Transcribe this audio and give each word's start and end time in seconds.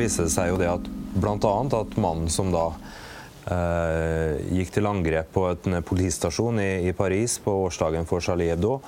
viser 0.00 0.28
det 0.28 0.34
seg 0.34 0.52
jo 0.52 0.60
det 0.60 0.70
at 0.70 0.88
bl.a. 1.18 1.52
at 1.80 1.98
mannen 2.00 2.30
som 2.32 2.52
da 2.54 2.66
eh, 3.50 4.38
gikk 4.58 4.72
til 4.76 4.88
angrep 4.90 5.30
på 5.34 5.46
en 5.52 5.80
politistasjon 5.84 6.62
i, 6.62 6.70
i, 6.88 6.96
Paris 6.96 7.38
på 7.42 7.54
årsdagen 7.66 8.08
for 8.08 8.24
Charlie 8.24 8.52
Hebdo, 8.52 8.78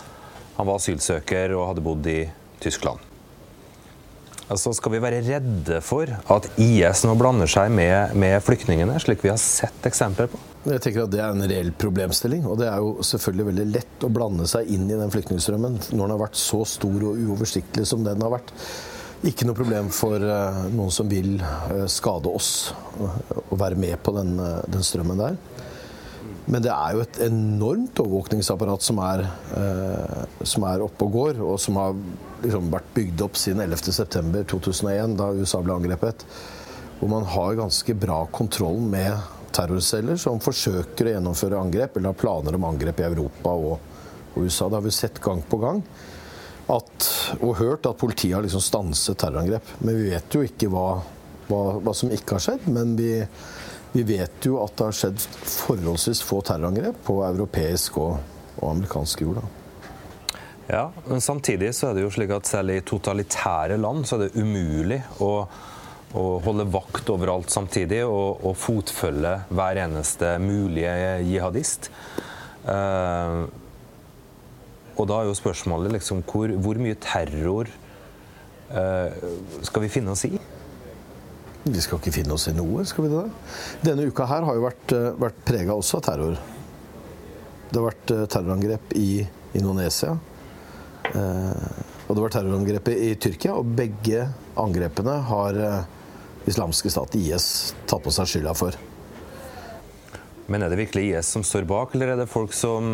han 0.56 0.68
var 0.68 0.80
asylsøker 0.80 1.56
og 1.56 1.70
hadde 1.70 1.84
bodd 1.84 2.10
i 2.10 2.20
Tyskland. 2.60 3.06
Altså 4.50 4.72
Skal 4.74 4.96
vi 4.96 5.02
være 5.02 5.20
redde 5.22 5.78
for 5.84 6.10
at 6.10 6.48
IS 6.58 7.04
nå 7.06 7.14
blander 7.18 7.50
seg 7.50 7.70
med, 7.70 8.16
med 8.18 8.40
flyktningene, 8.42 8.96
slik 8.98 9.22
vi 9.22 9.30
har 9.30 9.38
sett 9.38 9.86
eksempler 9.86 10.26
på? 10.32 10.40
Jeg 10.66 10.82
tenker 10.82 11.06
at 11.06 11.12
Det 11.14 11.20
er 11.22 11.30
en 11.30 11.46
reell 11.46 11.70
problemstilling. 11.78 12.42
og 12.50 12.58
Det 12.58 12.66
er 12.66 12.82
jo 12.82 12.96
selvfølgelig 13.06 13.46
veldig 13.52 13.66
lett 13.70 14.06
å 14.06 14.10
blande 14.12 14.48
seg 14.50 14.68
inn 14.74 14.88
i 14.90 14.98
den 14.98 15.12
flyktningstrømmen 15.14 15.78
når 15.92 16.02
den 16.02 16.14
har 16.16 16.24
vært 16.26 16.40
så 16.40 16.64
stor 16.66 17.06
og 17.12 17.22
uoversiktlig 17.22 17.86
som 17.88 18.02
den 18.04 18.26
har 18.26 18.34
vært. 18.34 18.50
Ikke 19.20 19.44
noe 19.44 19.56
problem 19.56 19.90
for 19.92 20.16
uh, 20.16 20.62
noen 20.72 20.92
som 20.94 21.08
vil 21.10 21.34
uh, 21.42 21.84
skade 21.92 22.30
oss, 22.32 22.70
uh, 22.96 23.18
å 23.52 23.58
være 23.60 23.76
med 23.76 23.98
på 24.00 24.14
den, 24.16 24.38
den, 24.64 24.84
strømmen 24.86 25.20
der. 25.20 25.34
Men 26.50 26.64
det 26.64 26.70
er 26.72 26.94
jo 26.96 27.02
et 27.04 27.18
enormt 27.26 28.00
overvåkningsapparat 28.00 28.82
som 28.82 28.98
er, 29.04 29.20
som 30.42 30.64
er 30.66 30.82
oppe 30.82 31.06
og 31.06 31.12
går, 31.14 31.42
og 31.46 31.60
som 31.62 31.76
har 31.78 31.92
liksom 32.42 32.72
vært 32.72 32.88
bygd 32.96 33.22
opp 33.22 33.36
siden 33.38 33.60
11.9.2001, 33.62 35.14
da 35.20 35.28
USA 35.36 35.60
ble 35.62 35.76
angrepet. 35.76 36.24
Hvor 36.98 37.12
man 37.12 37.28
har 37.36 37.60
ganske 37.60 37.94
bra 38.02 38.24
kontroll 38.34 38.80
med 38.82 39.20
terrorceller 39.54 40.18
som 40.18 40.42
forsøker 40.42 41.06
å 41.06 41.14
gjennomføre 41.14 41.60
angrep, 41.60 42.00
eller 42.00 42.10
har 42.10 42.18
planer 42.24 42.58
om 42.58 42.66
angrep 42.72 43.04
i 43.04 43.06
Europa 43.12 43.54
og, 43.54 43.76
og 44.32 44.40
USA. 44.42 44.66
Det 44.66 44.80
har 44.80 44.88
vi 44.88 44.96
sett 44.96 45.22
gang 45.22 45.44
på 45.46 45.60
gang. 45.62 45.84
At, 46.70 47.06
og 47.40 47.56
hørt 47.58 47.86
at 47.88 47.98
politiet 47.98 48.36
har 48.36 48.44
liksom 48.44 48.62
stanset 48.62 49.18
terrorangrep. 49.18 49.72
Men 49.80 49.96
vi 49.98 50.10
vet 50.12 50.36
jo 50.36 50.44
ikke 50.46 50.68
hva, 50.70 51.00
hva, 51.48 51.62
hva 51.82 51.94
som 51.96 52.12
ikke 52.14 52.36
har 52.36 52.44
skjedd. 52.44 52.68
Men 52.70 52.94
vi, 52.98 53.14
vi, 53.96 54.04
vet 54.06 54.46
jo 54.46 54.60
at 54.62 54.76
det 54.78 54.86
har 54.86 54.98
skjedd 55.00 55.24
forholdsvis 55.50 56.22
få 56.26 56.42
terrorangrep 56.46 57.00
på 57.08 57.18
europeisk 57.26 57.98
og, 58.02 58.20
og 58.60 58.68
amerikansk 58.74 59.26
jord. 59.26 59.40
Da. 59.40 59.56
Ja, 60.70 60.84
men 61.08 61.24
samtidig 61.24 61.72
så 61.74 61.88
er 61.88 61.98
det 61.98 62.06
jo 62.06 62.14
slik 62.14 62.30
at 62.36 62.46
selv 62.46 62.76
i 62.76 62.84
totalitære 62.86 63.80
land 63.80 64.06
så 64.06 64.16
er 64.16 64.28
det 64.28 64.38
umulig 64.38 65.02
å 65.18 65.32
å 66.18 66.40
holde 66.42 66.66
vakt 66.72 67.10
overalt 67.12 67.52
samtidig 67.52 68.02
og, 68.06 68.42
og 68.42 68.56
fotfølge 68.58 69.34
hver 69.54 69.78
eneste 69.84 70.34
mulige 70.42 70.94
jihadist. 71.22 71.90
Uh, 72.64 73.46
og 74.96 75.06
da 75.10 75.20
er 75.20 75.28
jo 75.30 75.36
spørsmålet 75.38 75.94
liksom 75.96 76.22
hvor, 76.28 76.52
hvor 76.62 76.80
mye 76.80 76.98
terror 77.00 77.70
uh, 78.70 79.20
skal 79.66 79.84
vi 79.84 79.92
finne 79.92 80.14
oss 80.14 80.24
i? 80.28 80.32
Vi 81.64 81.82
skal 81.84 82.00
ikke 82.00 82.14
finne 82.14 82.34
oss 82.34 82.48
i 82.50 82.56
noe, 82.56 82.84
skal 82.88 83.06
vi 83.06 83.12
det? 83.12 83.26
Denne 83.84 84.08
uka 84.08 84.26
her 84.30 84.46
har 84.48 84.58
jo 84.58 84.66
vært, 84.66 84.96
uh, 84.96 85.12
vært 85.20 85.40
prega 85.46 85.76
også 85.76 86.00
av 86.00 86.06
terror. 86.08 86.40
Det 87.70 87.78
har 87.78 87.86
vært 87.86 88.12
terrorangrep 88.34 88.96
i 88.98 89.22
Indonesia. 89.54 90.16
Og 91.10 92.10
det 92.10 92.22
var 92.24 92.32
terrorangrepet 92.34 92.98
i 93.06 93.12
Tyrkia, 93.14 93.54
og 93.54 93.70
begge 93.78 94.24
angrepene 94.58 95.14
har 95.30 95.58
islamske 96.50 96.90
stat, 96.90 97.14
IS, 97.14 97.46
tatt 97.86 98.02
på 98.02 98.10
seg 98.14 98.32
skylda 98.32 98.56
for. 98.58 98.74
Men 100.50 100.64
er 100.66 100.72
det 100.72 100.80
virkelig 100.80 101.04
IS 101.12 101.28
som 101.36 101.44
står 101.46 101.66
bak, 101.70 101.92
eller 101.94 102.12
er 102.12 102.18
det 102.18 102.26
folk 102.30 102.54
som 102.56 102.86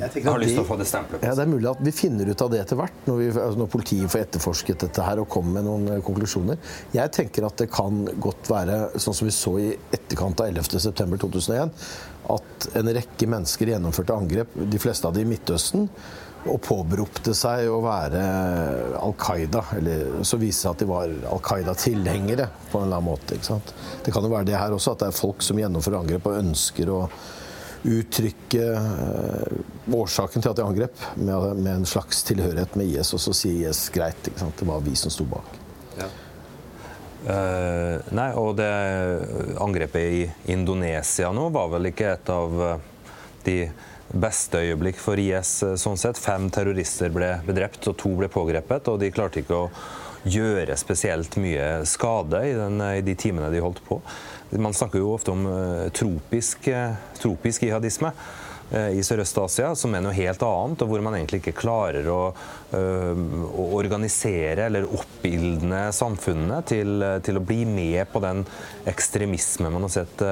har 0.00 0.40
lyst 0.42 0.56
til 0.56 0.62
å 0.64 0.66
få 0.66 0.78
det 0.80 0.88
stempelet? 0.90 1.22
Ja, 1.22 1.36
det 1.38 1.44
er 1.44 1.52
mulig 1.52 1.70
at 1.70 1.82
vi 1.86 1.92
finner 1.94 2.26
ut 2.26 2.42
av 2.42 2.50
det 2.50 2.64
etter 2.64 2.80
hvert, 2.80 2.96
når, 3.06 3.20
vi, 3.20 3.28
altså 3.30 3.60
når, 3.60 3.70
politiet 3.70 4.10
får 4.10 4.24
etterforsket 4.24 4.86
dette 4.88 5.04
her 5.06 5.22
og 5.22 5.28
kommer 5.30 5.60
med 5.60 5.68
noen 5.68 5.92
eh, 5.94 6.02
konklusjoner. 6.04 6.58
Jeg 6.96 7.14
tenker 7.14 7.46
at 7.46 7.62
det 7.62 7.68
kan 7.74 8.02
godt 8.18 8.50
være, 8.50 8.80
sånn 8.98 9.18
som 9.20 9.30
vi 9.30 9.36
så 9.36 9.54
i 9.62 9.70
etterkant 9.94 10.42
av 10.42 10.50
11.9.2001, 10.50 11.72
at 12.34 12.68
en 12.80 12.94
rekke 12.98 13.30
mennesker 13.30 13.70
gjennomførte 13.74 14.18
angrep, 14.18 14.58
de 14.74 14.82
fleste 14.82 15.06
av 15.06 15.14
de 15.14 15.22
i 15.22 15.30
Midtøsten, 15.30 15.86
og 16.44 16.58
påberopte 16.64 17.32
seg 17.36 17.70
å 17.72 17.78
være 17.84 18.24
Al 19.00 19.14
Qaida. 19.20 19.62
Eller 19.78 20.24
så 20.26 20.38
viste 20.40 20.50
det 20.50 20.60
seg 20.60 20.74
at 20.74 20.82
de 20.82 20.88
var 20.90 21.14
Al 21.32 21.40
Qaida-tilhengere 21.44 22.48
på 22.70 22.80
en 22.80 22.88
eller 22.88 23.00
annen 23.00 23.08
måte. 23.08 23.38
Det 24.04 24.12
kan 24.12 24.24
jo 24.24 24.32
være 24.32 24.50
det 24.50 24.58
her 24.58 24.76
også, 24.76 24.92
at 24.92 25.04
det 25.04 25.08
er 25.10 25.16
folk 25.16 25.44
som 25.44 25.60
gjennomfører 25.60 26.02
angrep 26.02 26.28
og 26.28 26.42
ønsker 26.42 26.92
å 26.92 27.00
uttrykke 27.84 28.66
uh, 28.80 29.92
årsaken 29.92 30.40
til 30.40 30.50
at 30.50 30.56
de 30.56 30.64
angrep, 30.64 31.02
med, 31.14 31.56
med, 31.58 31.72
en 31.74 31.88
slags 31.88 32.22
tilhørighet 32.24 32.76
med 32.80 32.92
IS. 32.92 33.12
Og 33.16 33.20
så 33.20 33.34
sier 33.36 33.68
IS 33.68 33.86
greit, 33.92 34.28
ikke 34.28 34.40
sant? 34.40 34.56
det 34.60 34.68
var 34.68 34.84
vi 34.84 34.96
som 34.96 35.12
sto 35.12 35.26
bak. 35.28 35.58
Ja. 36.00 36.08
Uh, 37.24 38.00
nei, 38.12 38.30
og 38.36 38.56
det 38.60 38.70
angrepet 39.64 40.16
i 40.16 40.24
Indonesia 40.52 41.32
nå 41.32 41.48
var 41.52 41.70
vel 41.72 41.88
ikke 41.88 42.10
et 42.12 42.28
av 42.32 42.58
eh, 42.66 42.90
de 43.46 43.54
beste 44.12 44.60
øyeblikk 44.60 44.98
for 45.00 45.20
IS. 45.20 45.56
Eh, 45.64 45.76
sånn 45.80 45.98
sett. 46.00 46.20
Fem 46.20 46.48
terrorister 46.52 47.12
ble 47.14 47.36
bedrept, 47.46 47.86
og 47.90 47.98
to 48.00 48.14
ble 48.18 48.30
pågrepet. 48.32 48.90
Og 48.92 49.00
de 49.02 49.12
klarte 49.14 49.42
ikke 49.42 49.64
å 49.64 49.70
gjøre 50.24 50.76
spesielt 50.80 51.36
mye 51.40 51.82
skade 51.88 52.40
i, 52.48 52.54
den, 52.56 52.80
i 52.80 53.02
de 53.04 53.16
timene 53.18 53.50
de 53.52 53.60
holdt 53.60 53.82
på. 53.84 54.00
Man 54.56 54.76
snakker 54.76 55.02
jo 55.02 55.12
ofte 55.16 55.32
om 55.34 55.42
uh, 55.48 55.90
tropisk, 55.92 56.68
tropisk 57.20 57.66
jihadisme. 57.66 58.12
Eh, 58.72 58.96
i 58.98 59.02
Sørøst-Asia, 59.04 59.74
som 59.76 59.92
er 59.94 60.00
noe 60.02 60.14
helt 60.16 60.40
annet, 60.42 60.82
og 60.82 60.88
hvor 60.88 61.02
man 61.04 61.14
egentlig 61.18 61.42
ikke 61.42 61.56
klarer 61.58 62.06
å, 62.08 62.20
øh, 62.74 63.20
å 63.60 63.66
organisere 63.76 64.64
eller 64.70 64.88
oppildne 64.88 65.82
samfunnene 65.94 66.62
til, 66.66 67.04
til, 67.26 67.38
å 67.38 67.44
bli 67.44 67.60
med 67.68 68.08
på 68.12 68.22
den 68.24 68.40
ekstremisme 68.88 69.68
man 69.72 69.84
har 69.84 69.92
sett 69.92 70.24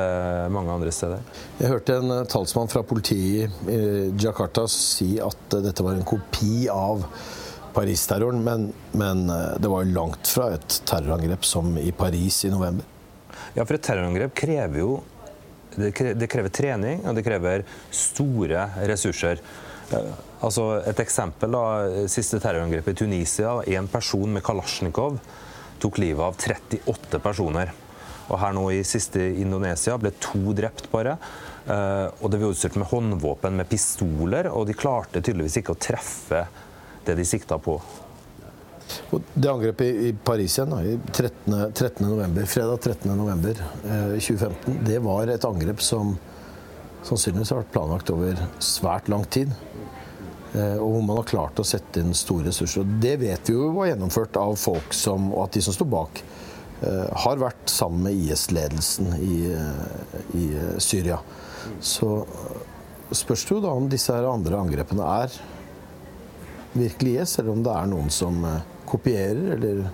mange 0.53 0.73
andre 0.73 0.95
steder. 0.95 1.23
Jeg 1.61 1.71
hørte 1.75 1.99
en 2.01 2.17
talsmann 2.31 2.73
fra 2.73 2.83
politiet 2.87 3.53
i 3.69 3.79
Jakarta 4.21 4.65
si 4.71 5.15
at 5.23 5.59
dette 5.63 5.85
var 5.85 5.99
en 5.99 6.09
kopi 6.09 6.67
av 6.73 7.05
Paris-terroren, 7.77 8.43
men, 8.45 8.69
men 8.97 9.25
det 9.61 9.71
var 9.71 9.89
langt 9.89 10.29
fra 10.29 10.51
et 10.57 10.81
terrorangrep 10.89 11.47
som 11.49 11.73
i 11.81 11.93
Paris 11.97 12.43
i 12.49 12.53
november. 12.53 12.89
Ja, 13.57 13.65
for 13.65 13.77
et 13.77 13.85
terrorangrep 13.85 14.35
krever 14.43 14.83
jo 14.83 14.93
det 15.77 16.29
krever 16.31 16.53
trening, 16.53 17.05
og 17.07 17.17
det 17.17 17.25
krever 17.27 17.67
store 17.95 18.67
ressurser. 18.89 19.41
Eh, 19.93 20.11
altså 20.45 20.67
et 20.89 21.01
eksempel 21.05 21.55
da, 21.55 21.63
Siste 22.11 22.41
terrorangrepet 22.43 22.97
i 22.97 23.05
Tunisia. 23.05 23.59
En 23.79 23.89
person 23.91 24.33
med 24.33 24.45
Kalasjnikov 24.45 25.21
tok 25.83 25.99
livet 26.03 26.23
av 26.23 26.37
38 26.39 27.23
personer. 27.23 27.73
Og 28.31 28.39
her 28.41 28.55
nå 28.57 28.69
i 28.73 28.85
siste 28.87 29.21
Indonesia 29.43 29.97
ble 30.01 30.13
to 30.23 30.55
drept 30.57 30.89
bare. 30.93 31.17
Eh, 31.67 32.07
og 32.21 32.31
det 32.31 32.41
var 32.41 32.55
utstyrt 32.55 32.79
med 32.81 32.91
håndvåpen, 32.91 33.59
med 33.59 33.69
pistoler, 33.71 34.49
og 34.53 34.67
de 34.69 34.79
klarte 34.79 35.23
tydeligvis 35.23 35.61
ikke 35.61 35.77
å 35.77 35.83
treffe 35.91 36.47
det 37.07 37.19
de 37.19 37.27
sikta 37.27 37.59
på. 37.63 37.77
Det 39.35 39.51
angrepet 39.51 40.03
i 40.09 40.13
Paris 40.25 40.59
igjen, 40.59 40.75
da, 40.75 40.83
13. 41.13 41.73
13. 41.75 42.07
November, 42.07 42.47
fredag 42.47 42.81
13. 42.81 43.17
november 43.17 43.63
eh, 43.85 44.19
2015, 44.19 44.79
det 44.87 44.99
var 45.05 45.31
et 45.33 45.45
angrep 45.49 45.83
som 45.85 46.17
sannsynligvis 47.07 47.51
har 47.53 47.63
vært 47.63 47.73
planlagt 47.75 48.13
over 48.15 48.39
svært 48.63 49.11
lang 49.11 49.25
tid. 49.33 49.53
Eh, 50.53 50.77
og 50.77 50.89
hvor 50.95 51.05
man 51.07 51.19
har 51.19 51.29
klart 51.29 51.61
å 51.63 51.67
sette 51.67 52.03
inn 52.03 52.13
store 52.17 52.51
ressurser. 52.51 52.85
Det 53.03 53.15
vet 53.23 53.49
vi 53.49 53.57
jo 53.57 53.71
var 53.77 53.89
gjennomført 53.93 54.37
av 54.41 54.57
folk 54.61 54.93
som, 54.97 55.31
og 55.33 55.47
at 55.47 55.57
de 55.57 55.65
som 55.65 55.77
sto 55.77 55.87
bak, 55.89 56.21
eh, 56.83 57.07
har 57.25 57.41
vært 57.41 57.73
sammen 57.73 58.05
med 58.09 58.19
IS-ledelsen 58.27 59.15
i, 59.17 59.39
i, 60.37 60.45
Syria. 60.79 61.19
Så 61.81 62.27
spørs 63.13 63.47
det 63.49 63.57
jo 63.57 63.63
da 63.65 63.73
om 63.77 63.89
disse 63.89 64.13
andre 64.13 64.61
angrepene 64.61 65.09
er 65.23 65.41
virkelig 66.73 67.17
IS, 67.23 67.39
eller 67.39 67.53
om 67.53 67.65
det 67.65 67.73
er 67.73 67.89
noen 67.91 68.13
som 68.13 68.45
kopierer 68.93 69.57
eller 69.57 69.85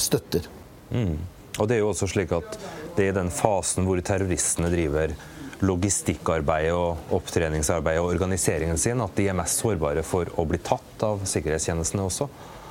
støtter. 0.00 0.46
Mm. 0.90 1.18
Og 1.58 1.68
det 1.68 1.76
er 1.76 1.82
jo 1.82 1.90
også 1.92 2.08
slik 2.10 2.32
at 2.34 2.56
det 2.96 3.06
er 3.06 3.12
i 3.12 3.18
den 3.20 3.30
fasen 3.34 3.86
hvor 3.86 4.00
terroristene 4.04 4.70
driver 4.72 5.14
logistikkarbeid 5.60 6.70
og 6.72 7.14
opptreningsarbeid 7.16 8.00
og 8.00 8.14
organiseringen 8.14 8.78
sin, 8.80 9.00
at 9.04 9.16
de 9.16 9.28
er 9.28 9.36
mest 9.36 9.60
sårbare 9.60 10.04
for 10.06 10.30
å 10.40 10.46
bli 10.48 10.60
tatt 10.64 11.04
av 11.04 11.24
sikkerhetstjenestene 11.28 12.06
også. 12.06 12.28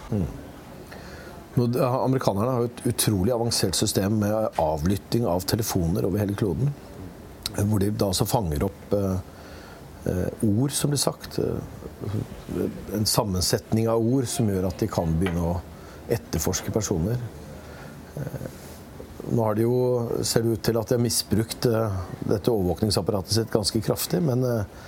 Mm. 0.10 0.30
Amerikanerne 1.60 2.54
har 2.54 2.64
jo 2.64 2.70
et 2.70 2.86
utrolig 2.94 3.34
avansert 3.36 3.78
system 3.78 4.20
med 4.24 4.62
avlytting 4.62 5.26
av 5.28 5.46
telefoner 5.50 6.08
over 6.08 6.22
hele 6.22 6.38
kloden. 6.38 6.72
Hvor 7.58 7.82
de 7.82 7.90
da 7.92 8.10
også 8.14 8.28
fanger 8.30 8.64
opp 8.70 8.94
eh, 8.96 9.18
eh 10.10 10.46
ord 10.48 10.72
som 10.72 10.94
blir 10.94 11.02
sagt. 11.02 11.40
Eh, 11.42 12.62
en 12.96 13.06
sammensetning 13.06 13.90
av 13.90 14.00
ord 14.00 14.30
som 14.30 14.50
gjør 14.50 14.70
at 14.70 14.80
de 14.80 14.88
kan 14.88 15.12
begynne 15.20 15.44
å 15.44 15.58
etterforske 16.10 16.72
personer. 16.72 17.18
Eh, 18.16 18.48
nå 19.30 19.44
har 19.44 19.56
de 19.56 19.66
jo, 19.66 19.76
ser 20.26 20.44
det 20.44 20.56
ut 20.56 20.64
til 20.66 20.80
at 20.80 20.90
de 20.90 20.98
har 20.98 21.04
misbrukt 21.04 21.68
eh, 21.70 22.00
dette 22.30 22.54
overvåkningsapparatet 22.54 23.36
sitt 23.36 23.52
ganske 23.54 23.82
kraftig. 23.86 24.22
Men 24.26 24.44
eh, 24.48 24.80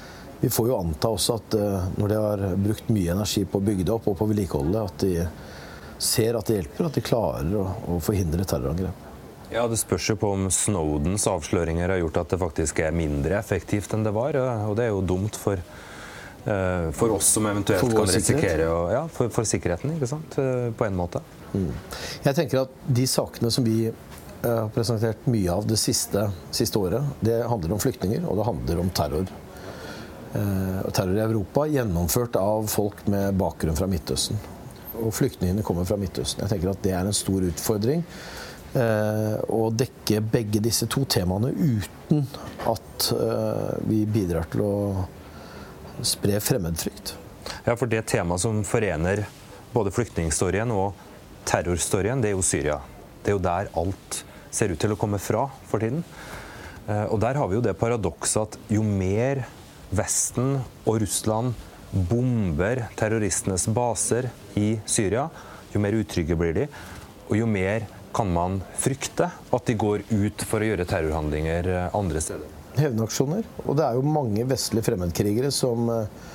vi 0.41 0.49
får 0.49 0.71
jo 0.71 0.79
anta 0.79 1.11
også 1.13 1.37
at 1.37 1.55
når 2.01 2.09
de 2.09 2.15
har 2.17 2.43
brukt 2.57 2.87
mye 2.89 3.13
energi 3.13 3.43
på 3.45 3.59
å 3.59 3.65
bygge 3.67 3.85
det 3.85 3.93
opp 3.93 4.07
og 4.09 4.17
på 4.17 4.25
vedlikeholdet, 4.31 4.81
at 4.81 5.03
de 5.05 5.99
ser 6.01 6.33
at 6.33 6.49
det 6.49 6.55
hjelper, 6.57 6.87
at 6.87 6.97
de 6.97 7.03
klarer 7.05 7.53
å, 7.61 7.65
å 7.93 7.99
forhindre 8.01 8.47
terrorangrep. 8.49 9.07
Ja, 9.51 9.67
Det 9.67 9.77
spørs 9.77 10.09
jo 10.09 10.15
på 10.15 10.31
om 10.33 10.47
Snowdens 10.49 11.27
avsløringer 11.27 11.91
har 11.91 11.99
gjort 11.99 12.21
at 12.23 12.33
det 12.33 12.39
faktisk 12.41 12.79
er 12.81 12.95
mindre 12.95 13.35
effektivt 13.37 13.93
enn 13.93 14.05
det 14.07 14.13
var. 14.15 14.37
Og 14.65 14.77
det 14.79 14.87
er 14.87 14.93
jo 14.95 15.01
dumt 15.03 15.35
for, 15.37 15.59
for 16.97 17.11
oss 17.15 17.27
som 17.35 17.45
eventuelt 17.45 17.93
kan 17.93 18.07
risikere 18.09 18.65
å, 18.71 18.79
ja, 18.93 19.01
for, 19.11 19.29
for, 19.33 19.47
sikkerheten, 19.47 19.93
ikke 19.97 20.09
sant? 20.09 20.37
Uh, 20.39 20.71
på 20.77 20.87
en 20.87 20.97
måte. 20.97 21.21
Mm. 21.53 21.69
Jeg 22.23 22.37
tenker 22.37 22.63
at 22.63 22.73
de 22.87 23.05
sakene 23.09 23.51
som 23.53 23.67
vi 23.67 23.91
uh, 23.91 24.47
har 24.47 24.71
presentert 24.73 25.27
mye 25.29 25.53
av 25.53 25.67
det 25.69 25.77
siste, 25.81 26.25
siste, 26.49 26.81
året, 26.81 27.13
det 27.21 27.41
handler 27.45 27.75
om 27.75 27.83
flyktninger, 27.83 28.25
og 28.25 28.41
det 28.41 28.49
handler 28.49 28.83
om 28.85 28.91
terror. 29.01 29.31
terror 30.31 31.17
i 31.17 31.19
Europa 31.19 31.65
gjennomført 31.67 32.37
av 32.39 32.67
folk 32.71 33.05
med 33.11 33.35
bakgrunn 33.37 33.75
fra 33.75 33.89
Midtøsten. 33.91 34.39
Og 35.01 35.11
flyktningene 35.13 35.63
kommer 35.65 35.85
fra 35.85 35.97
Midtøsten. 35.99 36.45
Jeg 36.45 36.55
tenker 36.55 36.71
at 36.71 36.83
det 36.85 36.93
er 36.95 37.05
en 37.05 37.15
stor 37.15 37.43
utfordring 37.43 38.05
Eh, 38.71 39.37
å 39.51 39.65
dekke 39.75 40.21
begge 40.23 40.61
disse 40.63 40.85
to 40.87 41.01
temaene 41.03 41.49
uten 41.51 42.21
at 42.71 43.07
eh, 43.11 43.73
vi 43.83 44.05
bidrar 44.07 44.47
til 44.53 44.63
å 44.63 44.75
spre 46.05 46.39
fremmedfrykt. 46.43 47.15
Ja, 47.65 47.75
for 47.75 47.89
det 47.89 48.05
temaet 48.09 48.43
som 48.43 48.63
forener 48.67 49.25
både 49.73 49.93
flyktningstorien 49.93 50.71
og 50.73 50.97
terrorstorien, 51.47 52.21
det 52.21 52.31
er 52.31 52.37
jo 52.37 52.45
Syria. 52.45 52.77
Det 53.21 53.31
er 53.31 53.37
jo 53.37 53.43
der 53.43 53.71
alt 53.77 54.21
ser 54.51 54.73
ut 54.73 54.81
til 54.81 54.93
å 54.93 54.99
komme 54.99 55.19
fra 55.21 55.45
for 55.69 55.83
tiden. 55.83 56.03
Eh, 56.87 57.05
og 57.07 57.19
der 57.23 57.39
har 57.39 57.49
vi 57.49 57.57
jo 57.57 57.65
det 57.65 57.77
paradokset 57.79 58.41
at 58.43 58.71
jo 58.71 58.83
mer 58.85 59.45
Vesten 59.91 60.61
og 60.85 61.01
Russland 61.03 61.55
bomber 61.91 62.85
terroristenes 62.99 63.67
baser 63.75 64.29
i 64.55 64.77
Syria, 64.87 65.27
jo 65.73 65.81
mer 65.83 65.97
utrygge 65.99 66.37
blir 66.39 66.55
de, 66.55 66.69
og 67.27 67.35
jo 67.35 67.47
mer 67.47 67.87
kan 68.15 68.31
man 68.31 68.59
frykte 68.79 69.27
at 69.31 69.67
de 69.67 69.75
går 69.79 70.03
ut 70.09 70.47
for 70.47 70.63
å 70.63 70.71
gjøre 70.71 70.87
terrorhandlinger 70.87 71.71
eh, 71.71 71.95
andre 71.97 72.23
steder? 72.23 72.60
Hevnaksjoner. 72.77 73.47
Og 73.65 73.75
det 73.77 73.85
er 73.85 73.97
jo 73.97 74.05
mange 74.05 74.45
vestlige 74.49 74.85
fremmedkrigere 74.89 75.51
som 75.55 75.89
eh, 75.91 76.29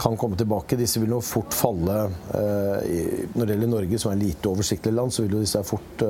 kan 0.00 0.16
komme 0.20 0.38
tilbake. 0.38 0.78
Disse 0.80 1.02
vil 1.02 1.16
jo 1.16 1.20
fort 1.24 1.54
falle 1.56 1.98
eh, 2.36 3.26
Når 3.34 3.44
det 3.44 3.56
gjelder 3.56 3.74
Norge, 3.74 4.00
som 4.00 4.12
er 4.12 4.22
lite 4.22 4.50
oversiktlig 4.52 4.94
land, 4.96 5.14
så 5.14 5.26
vil 5.26 5.38
jo 5.38 5.44
disse 5.44 5.62
fort 5.66 6.06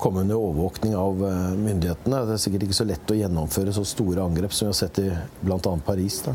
komme 0.00 0.22
under 0.22 0.40
overvåkning 0.40 0.94
av 0.96 1.18
myndighetene. 1.60 2.22
Det 2.24 2.32
er 2.32 2.40
sikkert 2.40 2.62
ikke 2.64 2.78
så 2.78 2.86
lett 2.88 3.10
å 3.12 3.18
gjennomføre 3.18 3.74
så 3.76 3.82
store 3.84 4.22
angrep 4.24 4.54
som 4.56 4.64
vi 4.64 4.70
har 4.70 4.78
sett 4.78 5.00
i 5.02 5.10
bl.a. 5.44 5.74
Paris. 5.84 6.22
Da. 6.24 6.32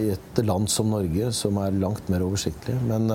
I 0.00 0.06
et 0.14 0.40
land 0.40 0.70
som 0.72 0.88
Norge, 0.88 1.28
som 1.36 1.60
er 1.60 1.76
langt 1.76 2.08
mer 2.08 2.24
oversiktlig. 2.24 2.78
Men 2.88 3.12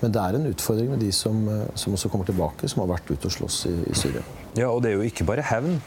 men 0.00 0.14
det 0.14 0.22
er 0.22 0.36
en 0.38 0.46
utfordring 0.46 0.92
med 0.92 1.00
de 1.02 1.10
som, 1.14 1.40
eh, 1.48 1.66
som 1.74 1.94
også 1.94 2.10
kommer 2.12 2.28
tilbake, 2.28 2.68
som 2.70 2.84
har 2.84 2.92
vært 2.94 3.10
ute 3.10 3.26
og 3.26 3.34
slåss 3.34 3.66
i, 3.70 3.74
i, 3.90 3.94
Syria. 3.98 4.22
Ja, 4.54 4.70
og 4.70 4.82
det 4.82 4.92
er 4.92 5.00
jo 5.00 5.08
ikke 5.08 5.26
bare 5.26 5.44
hevn 5.44 5.80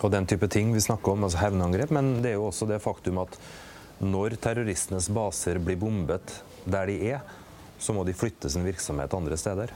og 0.00 0.10
den 0.12 0.26
type 0.26 0.48
ting 0.50 0.72
vi 0.74 0.82
snakker 0.82 1.14
om, 1.14 1.24
altså 1.26 1.42
hevnangrep, 1.44 1.92
men 1.94 2.16
det 2.24 2.32
er 2.32 2.38
jo 2.38 2.48
også 2.48 2.68
det 2.70 2.82
faktum 2.82 3.20
at 3.22 3.38
når 4.02 4.36
terroristenes 4.42 5.08
baser 5.14 5.60
blir 5.62 5.78
bombet 5.78 6.40
der 6.64 6.90
de 6.90 6.96
er, 7.14 7.20
så 7.78 7.94
må 7.94 8.04
de 8.06 8.16
flytte 8.16 8.50
sin 8.50 8.64
virksomhet 8.66 9.14
andre 9.14 9.38
steder. 9.38 9.74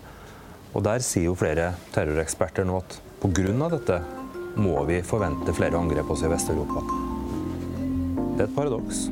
Og 0.74 0.82
der 0.84 1.04
sier 1.04 1.28
jo 1.28 1.36
flere 1.38 1.72
terroreksperter 1.94 2.66
nå 2.66 2.80
at 2.82 2.98
pga. 3.22 3.68
dette 3.76 4.00
må 4.58 4.82
vi 4.88 5.02
forvente 5.02 5.54
flere 5.54 5.78
angrep 5.78 6.10
også 6.10 6.26
i 6.26 6.34
Vest-Europa. 6.34 6.82
Det 8.36 8.44
er 8.44 8.48
et 8.48 8.56
paradoks. 8.56 9.08